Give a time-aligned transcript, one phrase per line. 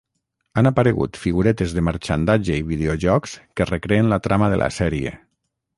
[0.61, 5.19] Han aparegut figuretes de marxandatge i videojocs que recreen la trama de la sèrie.